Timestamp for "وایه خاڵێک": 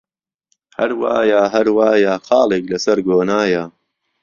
1.77-2.63